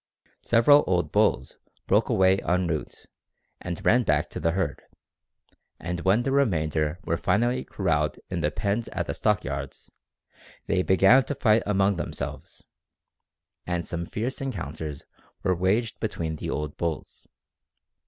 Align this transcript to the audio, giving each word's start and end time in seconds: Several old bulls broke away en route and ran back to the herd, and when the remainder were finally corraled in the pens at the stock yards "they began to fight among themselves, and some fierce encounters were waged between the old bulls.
Several 0.41 0.83
old 0.87 1.11
bulls 1.11 1.57
broke 1.85 2.09
away 2.09 2.39
en 2.39 2.65
route 2.65 3.05
and 3.61 3.85
ran 3.85 4.01
back 4.01 4.31
to 4.31 4.39
the 4.39 4.53
herd, 4.53 4.81
and 5.79 5.99
when 5.99 6.23
the 6.23 6.31
remainder 6.31 6.97
were 7.05 7.17
finally 7.17 7.63
corraled 7.63 8.17
in 8.27 8.41
the 8.41 8.49
pens 8.49 8.87
at 8.87 9.05
the 9.05 9.13
stock 9.13 9.43
yards 9.43 9.91
"they 10.65 10.81
began 10.81 11.23
to 11.25 11.35
fight 11.35 11.61
among 11.67 11.97
themselves, 11.97 12.65
and 13.67 13.85
some 13.87 14.07
fierce 14.07 14.41
encounters 14.41 15.05
were 15.43 15.53
waged 15.53 15.99
between 15.99 16.37
the 16.37 16.49
old 16.49 16.77
bulls. 16.77 17.27